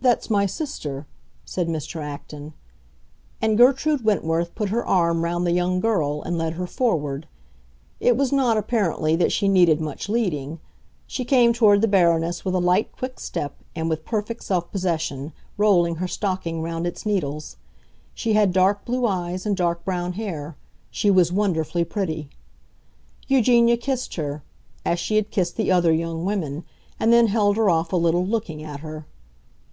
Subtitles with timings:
[0.00, 1.06] "That's my sister,"
[1.44, 2.00] said Mr.
[2.00, 2.54] Acton.
[3.42, 7.26] And Gertrude Wentworth put her arm round the young girl and led her forward.
[8.00, 10.60] It was not, apparently, that she needed much leading.
[11.06, 15.32] She came toward the Baroness with a light, quick step, and with perfect self possession,
[15.58, 17.56] rolling her stocking round its needles.
[18.14, 20.56] She had dark blue eyes and dark brown hair;
[20.90, 22.30] she was wonderfully pretty.
[23.26, 24.42] Eugenia kissed her,
[24.86, 26.64] as she had kissed the other young women,
[27.00, 29.04] and then held her off a little, looking at her.